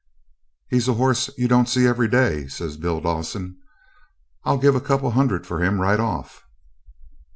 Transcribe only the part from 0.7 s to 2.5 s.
a horse you don't see every day,'